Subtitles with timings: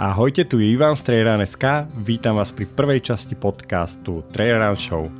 [0.00, 5.12] Ahojte, tu je Ivan z Trailer.sk, vítam vás pri prvej časti podcastu Trailer Show.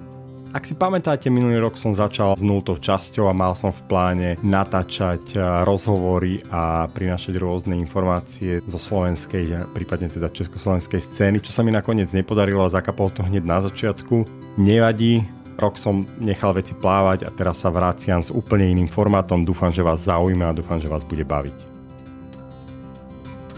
[0.56, 4.28] Ak si pamätáte, minulý rok som začal s nultou časťou a mal som v pláne
[4.40, 5.36] natáčať
[5.68, 12.08] rozhovory a prinašať rôzne informácie zo slovenskej, prípadne teda československej scény, čo sa mi nakoniec
[12.16, 14.24] nepodarilo a zakapol to hneď na začiatku.
[14.56, 15.28] Nevadí,
[15.60, 19.44] rok som nechal veci plávať a teraz sa vraciam s úplne iným formátom.
[19.44, 21.68] Dúfam, že vás zaujíma a dúfam, že vás bude baviť.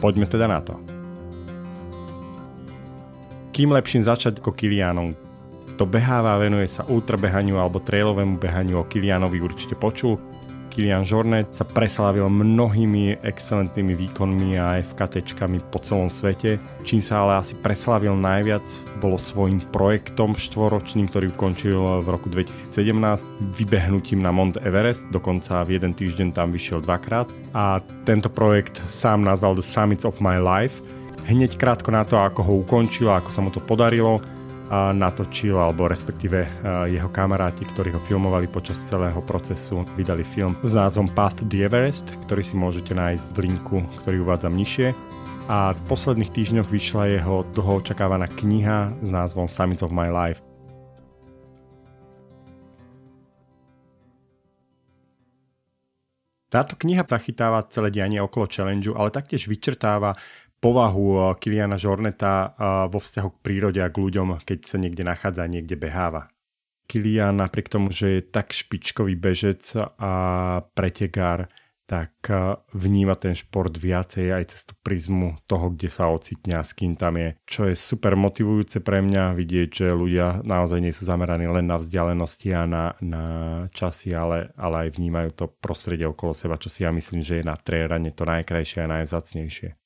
[0.02, 0.74] Poďme teda na to.
[3.52, 5.12] Kým lepším začať ako Kilianom?
[5.76, 10.16] Kto beháva venuje sa ultrabehaniu alebo trailovému behaniu o Kilianovi určite počul.
[10.72, 16.56] Kilian Jornet sa preslávil mnohými excelentnými výkonmi a FKTčkami po celom svete.
[16.88, 18.64] Čím sa ale asi preslávil najviac,
[19.04, 22.72] bolo svojím projektom štvoročným, ktorý ukončil v roku 2017,
[23.60, 27.28] vybehnutím na Mount Everest, dokonca v jeden týždeň tam vyšiel dvakrát.
[27.52, 30.80] A tento projekt sám nazval The Summits of My Life–
[31.26, 34.22] hneď krátko na to, ako ho ukončil, ako sa mu to podarilo,
[34.72, 36.48] natočil, alebo respektíve
[36.88, 41.60] jeho kamaráti, ktorí ho filmovali počas celého procesu, vydali film s názvom Path to the
[41.68, 44.96] Everest, ktorý si môžete nájsť v linku, ktorý uvádzam nižšie.
[45.52, 50.40] A v posledných týždňoch vyšla jeho dlho očakávaná kniha s názvom Summits of My Life.
[56.48, 60.16] Táto kniha zachytáva celé dianie okolo challengeu, ale taktiež vyčrtáva
[60.62, 62.50] povahu eh, Kiliana Žorneta eh,
[62.86, 66.30] vo vzťahu k prírode a k ľuďom, keď sa niekde nachádza, niekde beháva.
[66.86, 70.12] Kilian napriek tomu, že je tak špičkový bežec a
[70.78, 71.50] pretegár,
[71.82, 76.62] tak eh, vníma ten šport viacej aj cez tú prizmu toho, kde sa ocitne a
[76.62, 77.34] s kým tam je.
[77.42, 81.82] Čo je super motivujúce pre mňa vidieť, že ľudia naozaj nie sú zameraní len na
[81.82, 83.24] vzdialenosti a na, na
[83.74, 87.50] časy, ale, ale aj vnímajú to prostredie okolo seba, čo si ja myslím, že je
[87.50, 89.81] na trérane to najkrajšie a najzacnejšie.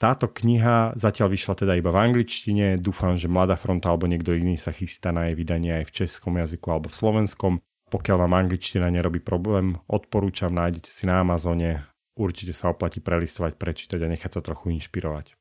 [0.00, 4.56] Táto kniha zatiaľ vyšla teda iba v angličtine, dúfam, že Mladá fronta alebo niekto iný
[4.56, 7.52] sa chystá na jej vydanie aj v českom jazyku alebo v slovenskom.
[7.92, 11.84] Pokiaľ vám angličtina nerobí problém, odporúčam, nájdete si na Amazone,
[12.16, 15.36] určite sa oplatí prelistovať, prečítať a nechať sa trochu inšpirovať.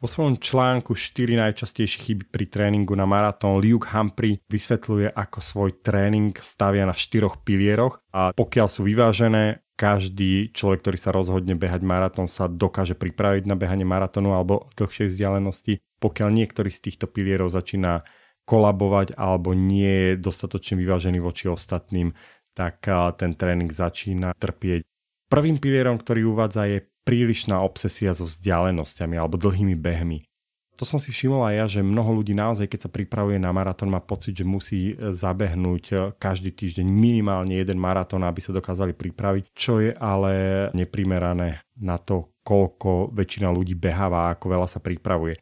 [0.00, 5.70] Vo svojom článku 4 najčastejšie chyby pri tréningu na maratón Luke Humphrey vysvetľuje, ako svoj
[5.84, 11.84] tréning stavia na štyroch pilieroch a pokiaľ sú vyvážené, každý človek, ktorý sa rozhodne behať
[11.84, 15.84] maratón, sa dokáže pripraviť na behanie maratónu alebo dlhšej vzdialenosti.
[16.00, 18.00] Pokiaľ niektorý z týchto pilierov začína
[18.48, 22.16] kolabovať alebo nie je dostatočne vyvážený voči ostatným,
[22.56, 22.88] tak
[23.20, 24.80] ten tréning začína trpieť.
[25.30, 30.24] Prvým pilierom, ktorý uvádza, je prílišná obsesia so vzdialenosťami alebo dlhými behmi.
[30.78, 33.92] To som si všimol aj ja, že mnoho ľudí naozaj, keď sa pripravuje na maratón,
[33.92, 38.96] má pocit, že musí e, zabehnúť e, každý týždeň minimálne jeden maratón, aby sa dokázali
[38.96, 40.32] pripraviť, čo je ale
[40.72, 45.36] neprimerané na to, koľko väčšina ľudí beháva a ako veľa sa pripravuje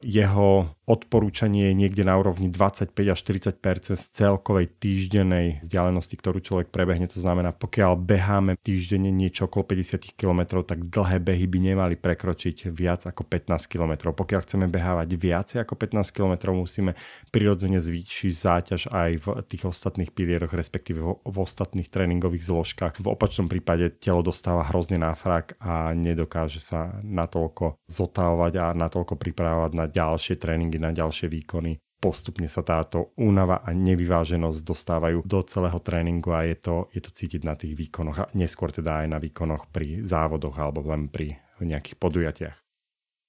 [0.00, 6.74] jeho odporúčanie je niekde na úrovni 25 až 40 z celkovej týždennej vzdialenosti, ktorú človek
[6.74, 7.06] prebehne.
[7.06, 12.72] To znamená, pokiaľ beháme týždenne niečo okolo 50 km, tak dlhé behy by nemali prekročiť
[12.72, 14.10] viac ako 15 km.
[14.10, 16.98] Pokiaľ chceme behávať viacej ako 15 km, musíme
[17.30, 22.98] prirodzene zvýšiť záťaž aj v tých ostatných pilieroch, respektíve v ostatných tréningových zložkách.
[22.98, 29.72] V opačnom prípade telo dostáva hrozne náfrak a nedokáže sa natoľko zotávovať a natoľko pripravovať
[29.76, 31.82] na ďalšie tréningy, na ďalšie výkony.
[32.00, 37.10] Postupne sa táto únava a nevyváženosť dostávajú do celého tréningu a je to, je to
[37.12, 41.36] cítiť na tých výkonoch a neskôr teda aj na výkonoch pri závodoch alebo len pri
[41.60, 42.56] nejakých podujatiach.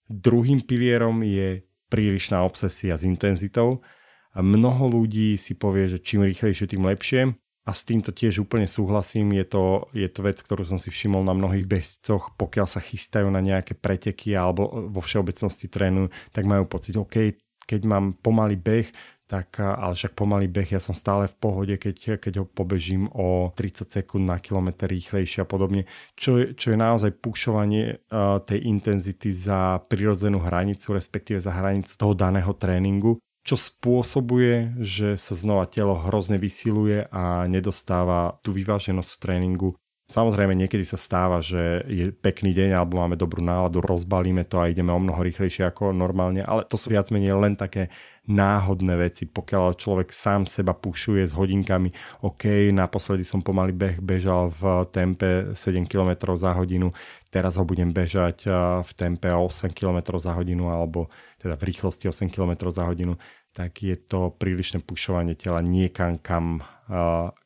[0.07, 3.83] Druhým pilierom je prílišná obsesia s intenzitou.
[4.31, 7.35] Mnoho ľudí si povie, že čím rýchlejšie, tým lepšie.
[7.61, 9.63] A s týmto tiež úplne súhlasím, je to,
[9.93, 13.77] je to vec, ktorú som si všimol na mnohých bežcoch, pokiaľ sa chystajú na nejaké
[13.77, 17.37] preteky alebo vo všeobecnosti trénujú, tak majú pocit, OK,
[17.69, 18.89] keď mám pomalý beh,
[19.31, 23.47] tak, ale však pomalý beh, ja som stále v pohode, keď, keď ho pobežím o
[23.55, 25.87] 30 sekúnd na kilometr rýchlejšie a podobne,
[26.19, 31.95] čo je, čo je naozaj pušovanie uh, tej intenzity za prirodzenú hranicu, respektíve za hranicu
[31.95, 39.09] toho daného tréningu čo spôsobuje, že sa znova telo hrozne vysiluje a nedostáva tú vyváženosť
[39.09, 39.69] v tréningu.
[40.11, 44.67] Samozrejme, niekedy sa stáva, že je pekný deň alebo máme dobrú náladu, rozbalíme to a
[44.67, 47.87] ideme o mnoho rýchlejšie ako normálne, ale to sú viac menej len také
[48.27, 49.23] náhodné veci.
[49.31, 51.95] Pokiaľ človek sám seba pušuje s hodinkami,
[52.27, 52.43] OK,
[52.75, 56.91] naposledy som pomaly beh bežal v tempe 7 km za hodinu,
[57.31, 58.51] teraz ho budem bežať
[58.83, 61.07] v tempe 8 km za hodinu alebo
[61.39, 63.15] teda v rýchlosti 8 km za hodinu,
[63.55, 66.59] tak je to prílišné pušovanie tela niekam, kam,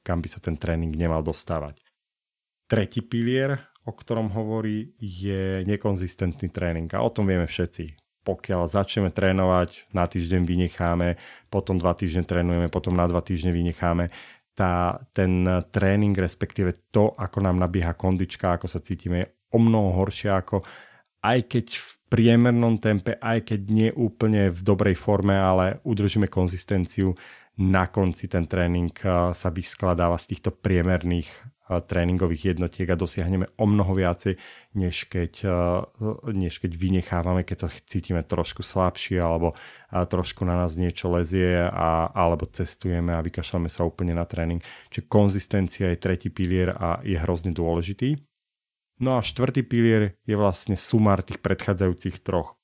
[0.01, 1.84] kam by sa ten tréning nemal dostávať.
[2.65, 6.89] Tretí pilier, o ktorom hovorí, je nekonzistentný tréning.
[6.97, 7.97] A o tom vieme všetci.
[8.25, 11.21] Pokiaľ začneme trénovať, na týždeň vynecháme,
[11.53, 14.09] potom dva týždne trénujeme, potom na dva týždne vynecháme,
[14.57, 20.01] tá, ten tréning, respektíve to, ako nám nabieha kondička, ako sa cítime, je o mnoho
[20.01, 20.65] horšie ako
[21.25, 27.17] aj keď v priemernom tempe, aj keď nie úplne v dobrej forme, ale udržíme konzistenciu,
[27.55, 33.47] na konci ten tréning eh, sa vyskladáva z týchto priemerných eh, tréningových jednotiek a dosiahneme
[33.55, 34.35] o mnoho viacej,
[34.75, 35.55] než keď, eh,
[36.35, 39.55] než keď vynechávame, keď sa cítime trošku slabšie alebo
[39.95, 44.59] trošku na nás niečo lezie a, alebo cestujeme a vykašľame sa úplne na tréning.
[44.91, 48.19] Čiže konzistencia je tretí pilier a je hrozne dôležitý.
[49.03, 52.55] No a štvrtý pilier je vlastne sumár tých predchádzajúcich troch.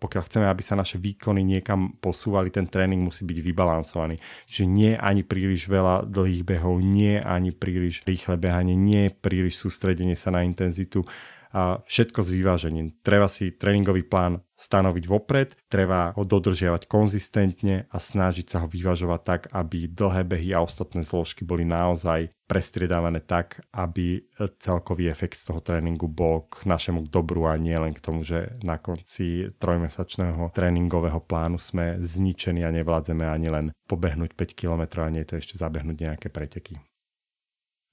[0.00, 4.16] Pokiaľ chceme, aby sa naše výkony niekam posúvali, ten tréning musí byť vybalansovaný.
[4.48, 10.16] Čiže nie ani príliš veľa dlhých behov, nie ani príliš rýchle behanie, nie príliš sústredenie
[10.16, 11.04] sa na intenzitu
[11.50, 12.94] a všetko s vyvážením.
[13.02, 19.20] Treba si tréningový plán stanoviť vopred, treba ho dodržiavať konzistentne a snažiť sa ho vyvažovať
[19.24, 24.20] tak, aby dlhé behy a ostatné zložky boli naozaj prestriedávané tak, aby
[24.60, 28.60] celkový efekt z toho tréningu bol k našemu dobru a nie len k tomu, že
[28.60, 35.08] na konci trojmesačného tréningového plánu sme zničení a nevládzeme ani len pobehnúť 5 km a
[35.08, 36.76] nie to ešte zabehnúť nejaké preteky.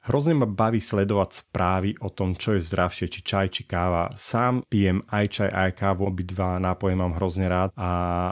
[0.07, 4.15] Hrozne ma baví sledovať správy o tom, čo je zdravšie, či čaj, či káva.
[4.15, 7.89] Sám pijem aj čaj, aj kávu, obidva nápoje mám hrozne rád a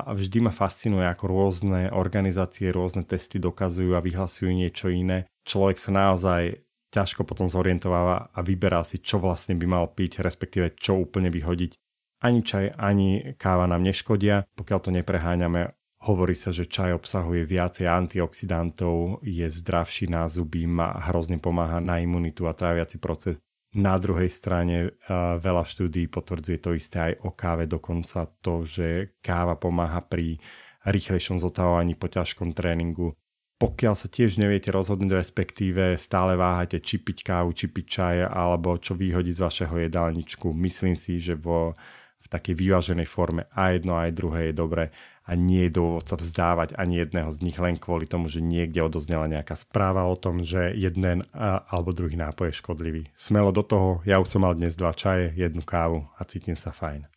[0.08, 5.28] vždy ma fascinuje, ako rôzne organizácie, rôzne testy dokazujú a vyhlasujú niečo iné.
[5.44, 6.64] Človek sa naozaj
[6.96, 11.76] ťažko potom zorientováva a vyberá si, čo vlastne by mal piť, respektíve čo úplne vyhodiť.
[12.24, 15.76] Ani čaj, ani káva nám neškodia, pokiaľ to nepreháňame
[16.06, 21.98] Hovorí sa, že čaj obsahuje viacej antioxidantov, je zdravší na zuby, má hrozne pomáha na
[21.98, 23.42] imunitu a tráviaci proces.
[23.74, 24.94] Na druhej strane
[25.42, 30.38] veľa štúdí potvrdzuje to isté aj o káve, dokonca to, že káva pomáha pri
[30.86, 33.18] rýchlejšom zotavovaní po ťažkom tréningu.
[33.58, 38.78] Pokiaľ sa tiež neviete rozhodnúť, respektíve stále váhate, či piť kávu, či piť čaj, alebo
[38.78, 41.74] čo vyhodiť z vašeho jedálničku, myslím si, že vo,
[42.22, 44.86] v takej vyváženej forme aj jedno, aj druhé je dobré
[45.26, 48.86] a nie je dôvod sa vzdávať ani jedného z nich len kvôli tomu, že niekde
[48.86, 53.04] odoznela nejaká správa o tom, že jeden alebo druhý nápoj je škodlivý.
[53.18, 56.70] Smelo do toho, ja už som mal dnes dva čaje, jednu kávu a cítim sa
[56.70, 57.10] fajn.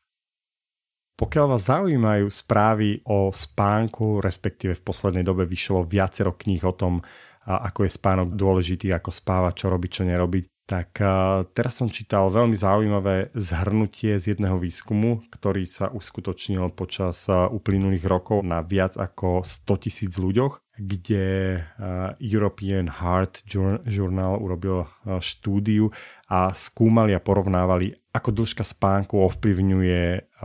[1.19, 7.04] Pokiaľ vás zaujímajú správy o spánku, respektíve v poslednej dobe vyšlo viacero kníh o tom,
[7.44, 11.00] ako je spánok dôležitý, ako spávať, čo robiť, čo nerobiť, tak
[11.56, 18.44] teraz som čítal veľmi zaujímavé zhrnutie z jedného výskumu, ktorý sa uskutočnil počas uplynulých rokov
[18.44, 21.59] na viac ako 100 tisíc ľuďoch, kde
[22.20, 23.49] European Heart
[23.88, 24.85] Journal urobil
[25.25, 25.88] štúdiu
[26.29, 30.37] a skúmali a porovnávali, ako dĺžka spánku ovplyvňuje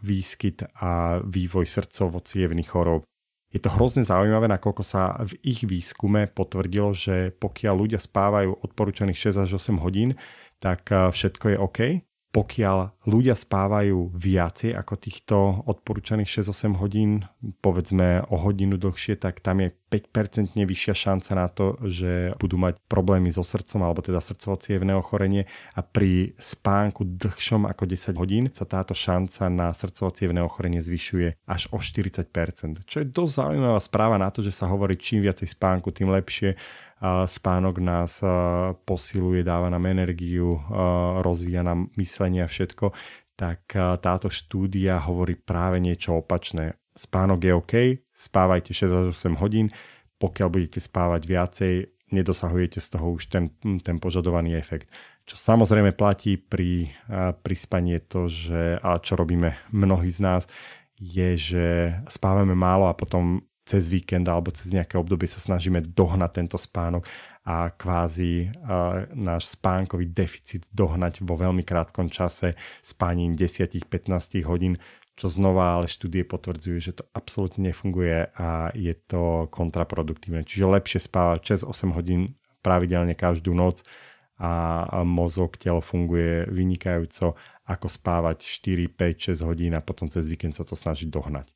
[0.00, 2.24] výskyt a vývoj srdcovo
[2.64, 3.04] chorób.
[3.54, 9.32] Je to hrozne zaujímavé, nakoľko sa v ich výskume potvrdilo, že pokiaľ ľudia spávajú odporúčaných
[9.32, 10.18] 6 až 8 hodín,
[10.58, 11.78] tak eh, všetko je OK
[12.36, 17.24] pokiaľ ľudia spávajú viacej ako týchto odporúčaných 6-8 hodín,
[17.64, 22.76] povedzme o hodinu dlhšie, tak tam je 5% vyššia šanca na to, že budú mať
[22.92, 24.60] problémy so srdcom alebo teda srdcovo
[25.00, 30.12] ochorenie a pri spánku dlhšom ako 10 hodín sa táto šanca na srdcovo
[30.44, 32.84] ochorenie zvyšuje až o 40%.
[32.84, 36.58] Čo je dosť zaujímavá správa na to, že sa hovorí čím viacej spánku, tým lepšie
[37.02, 38.24] spánok nás
[38.88, 40.56] posiluje, dáva nám energiu,
[41.20, 42.92] rozvíja nám myslenie a všetko,
[43.36, 43.68] tak
[44.00, 46.80] táto štúdia hovorí práve niečo opačné.
[46.96, 47.74] Spánok je OK,
[48.16, 49.68] spávajte 6 až 8 hodín,
[50.16, 51.74] pokiaľ budete spávať viacej,
[52.16, 53.52] nedosahujete z toho už ten,
[53.84, 54.88] ten požadovaný efekt.
[55.28, 56.88] Čo samozrejme platí pri,
[57.44, 60.42] pri spaní je to, že, a čo robíme mnohí z nás,
[60.96, 61.66] je, že
[62.08, 67.02] spávame málo a potom cez víkend alebo cez nejaké obdobie sa snažíme dohnať tento spánok
[67.42, 73.86] a kvázi uh, náš spánkový deficit dohnať vo veľmi krátkom čase spaním 10-15
[74.46, 74.78] hodín,
[75.18, 80.46] čo znova ale štúdie potvrdzujú, že to absolútne nefunguje a je to kontraproduktívne.
[80.46, 82.22] Čiže lepšie spávať 6-8 hodín
[82.62, 83.82] pravidelne každú noc
[84.36, 90.52] a mozog, telo funguje vynikajúco, ako spávať 4, 5, 6 hodín a potom cez víkend
[90.52, 91.48] sa to snažiť dohnať.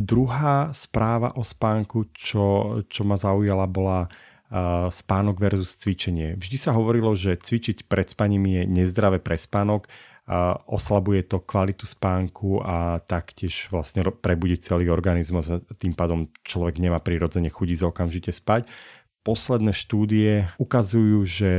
[0.00, 6.40] Druhá správa o spánku, čo, čo ma zaujala, bola uh, spánok versus cvičenie.
[6.40, 11.84] Vždy sa hovorilo, že cvičiť pred spaním je nezdravé pre spánok, uh, oslabuje to kvalitu
[11.84, 17.92] spánku a taktiež vlastne prebudí celý organizmus a tým pádom človek nemá prirodzene chudí za
[17.92, 18.72] okamžite spať.
[19.20, 21.52] Posledné štúdie ukazujú, že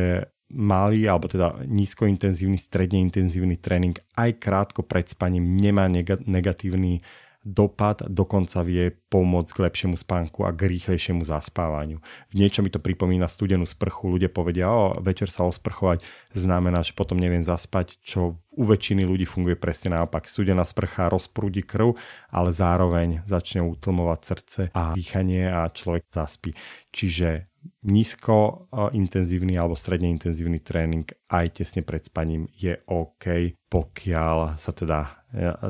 [0.50, 5.86] malý alebo teda nízkointenzívny, stredne intenzívny tréning aj krátko pred spaním nemá
[6.26, 7.06] negatívny
[7.42, 11.98] dopad dokonca vie pomôcť k lepšiemu spánku a k rýchlejšiemu zaspávaniu.
[12.30, 14.18] V niečo mi to pripomína studenú sprchu.
[14.18, 16.06] Ľudia povedia, o večer sa osprchovať
[16.38, 20.30] znamená, že potom neviem zaspať, čo u väčšiny ľudí funguje presne naopak.
[20.30, 21.98] Studená sprcha rozprúdi krv,
[22.30, 26.54] ale zároveň začne utlmovať srdce a dýchanie a človek zaspí.
[26.94, 27.51] Čiže
[27.86, 35.26] nízko intenzívny alebo stredne intenzívny tréning aj tesne pred spaním je OK, pokiaľ sa teda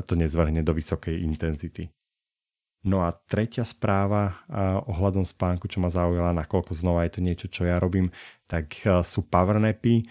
[0.08, 1.92] to nezvrhne do vysokej intenzity.
[2.82, 4.42] No a tretia správa
[4.90, 8.10] ohľadom spánku, čo ma zaujala, nakoľko znova je to niečo, čo ja robím,
[8.50, 8.74] tak
[9.06, 10.02] sú powernapy.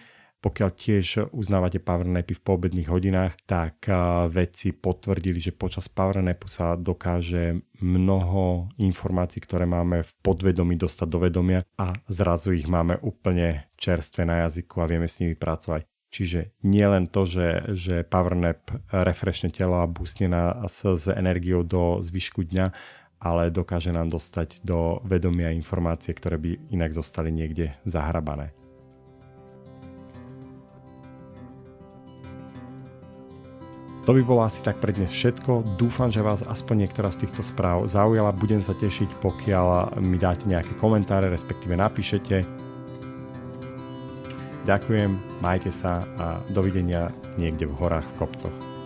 [0.41, 1.05] Pokiaľ tiež
[1.37, 3.85] uznávate powernapy v poobedných hodinách, tak
[4.33, 11.21] vedci potvrdili, že počas powernapu sa dokáže mnoho informácií, ktoré máme v podvedomí dostať do
[11.21, 15.85] vedomia a zrazu ich máme úplne čerstvé na jazyku a vieme s nimi pracovať.
[16.11, 22.03] Čiže nie len to, že, že powernap refreshne telo a boostne nás s energiou do
[22.03, 22.65] zvyšku dňa,
[23.21, 28.51] ale dokáže nám dostať do vedomia informácie, ktoré by inak zostali niekde zahrabané.
[34.01, 35.77] To by bolo asi tak pre dnes všetko.
[35.77, 38.33] Dúfam, že vás aspoň niektorá z týchto správ zaujala.
[38.33, 42.41] Budem sa tešiť, pokiaľ mi dáte nejaké komentáre, respektíve napíšete.
[44.65, 48.80] Ďakujem, majte sa a dovidenia niekde v horách, v kopcoch.